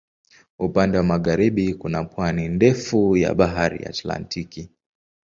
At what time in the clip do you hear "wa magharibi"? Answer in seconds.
0.97-1.73